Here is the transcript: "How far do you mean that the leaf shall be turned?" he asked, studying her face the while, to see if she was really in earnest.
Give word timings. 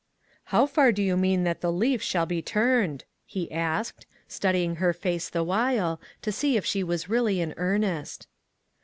"How 0.45 0.65
far 0.65 0.91
do 0.91 1.03
you 1.03 1.15
mean 1.15 1.43
that 1.43 1.61
the 1.61 1.71
leaf 1.71 2.01
shall 2.01 2.25
be 2.25 2.41
turned?" 2.41 3.05
he 3.27 3.51
asked, 3.51 4.07
studying 4.27 4.77
her 4.77 4.93
face 4.93 5.29
the 5.29 5.43
while, 5.43 6.01
to 6.23 6.31
see 6.31 6.57
if 6.57 6.65
she 6.65 6.83
was 6.83 7.07
really 7.07 7.39
in 7.39 7.53
earnest. 7.55 8.27